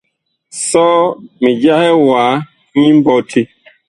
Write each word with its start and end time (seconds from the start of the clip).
Sɔ 0.67 0.83
mi 1.41 1.49
jahɛ 1.61 1.89
wa 2.07 2.23
nyi 2.79 2.89
mbɔti. 2.99 3.41